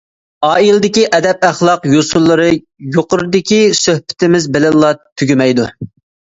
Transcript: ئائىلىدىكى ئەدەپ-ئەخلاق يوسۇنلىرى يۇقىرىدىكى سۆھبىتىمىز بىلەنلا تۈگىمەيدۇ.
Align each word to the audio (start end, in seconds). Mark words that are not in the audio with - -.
ئائىلىدىكى 0.47 1.01
ئەدەپ-ئەخلاق 1.17 1.85
يوسۇنلىرى 1.91 2.47
يۇقىرىدىكى 2.95 3.61
سۆھبىتىمىز 3.81 4.49
بىلەنلا 4.57 4.91
تۈگىمەيدۇ. 5.01 5.69